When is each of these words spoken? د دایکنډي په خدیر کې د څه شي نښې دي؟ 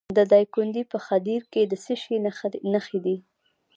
د 0.17 0.19
دایکنډي 0.31 0.83
په 0.91 0.97
خدیر 1.07 1.41
کې 1.53 1.61
د 1.71 1.73
څه 1.83 1.93
شي 2.01 2.15
نښې 2.73 2.99
دي؟ 3.05 3.17